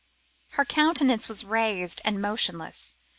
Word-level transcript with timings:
jpg] 0.01 0.55
Her 0.55 0.65
countenance 0.65 1.27
was 1.27 1.43
raised 1.45 2.01
and 2.03 2.19
motionless. 2.19 2.95